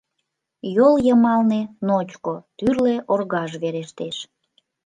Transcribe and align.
Йол 0.75 0.95
йымалне 1.05 1.61
ночко, 1.87 2.35
тӱрлӧ 2.57 2.95
оргаж 3.11 3.51
верештеш. 3.61 4.17